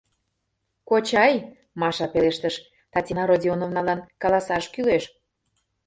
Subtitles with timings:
[0.89, 1.33] —Кочай,—
[1.81, 2.55] Маша пелештыш,—
[2.93, 5.03] Татьяна Родионовналан каласаш кӱлеш...